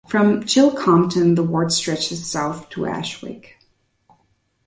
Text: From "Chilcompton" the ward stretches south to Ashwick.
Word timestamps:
From 0.07 0.41
"Chilcompton" 0.45 1.35
the 1.35 1.43
ward 1.43 1.71
stretches 1.71 2.25
south 2.25 2.69
to 2.69 2.85
Ashwick. 2.87 3.57